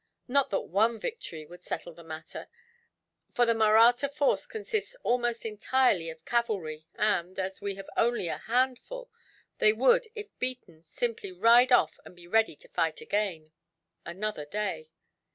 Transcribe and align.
Not 0.27 0.49
that 0.49 0.61
one 0.61 0.99
victory 0.99 1.45
would 1.45 1.61
settle 1.61 1.93
the 1.93 2.03
matter, 2.03 2.47
for 3.35 3.45
the 3.45 3.53
Mahratta 3.53 4.09
force 4.09 4.47
consists 4.47 4.95
almost 5.03 5.45
entirely 5.45 6.09
of 6.09 6.25
cavalry 6.25 6.87
and, 6.95 7.37
as 7.37 7.61
we 7.61 7.75
have 7.75 7.87
only 7.95 8.27
a 8.27 8.39
handful, 8.39 9.11
they 9.59 9.73
would, 9.73 10.07
if 10.15 10.35
beaten, 10.39 10.81
simply 10.81 11.31
ride 11.31 11.71
off 11.71 11.99
and 12.03 12.15
be 12.15 12.25
ready 12.25 12.55
to 12.55 12.67
fight 12.69 12.99
again, 12.99 13.51
another 14.03 14.45
day. 14.47 14.89